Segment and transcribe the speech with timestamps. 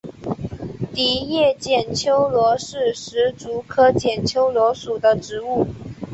[0.95, 5.67] 狭叶剪秋罗是石竹科剪秋罗属的植物。